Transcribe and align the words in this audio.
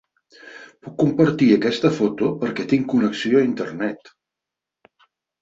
Puc 0.85 0.95
compartir 1.01 1.49
aquesta 1.55 1.91
foto 1.99 2.31
perquè 2.45 2.67
tinc 2.73 2.89
connexió 2.95 3.43
a 3.43 3.45
internet. 3.51 4.13